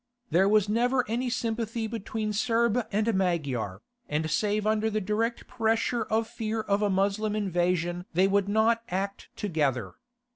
[0.31, 6.05] There was never any sympathy between Serb and Magyar, and save under the direct pressure
[6.05, 9.93] of fear of a Moslem invasion they would not act together.